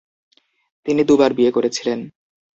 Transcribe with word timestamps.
তিনি 0.85 1.01
দুবার 1.03 1.31
বিয়ে 1.33 1.51
করেছিলেন। 1.51 1.99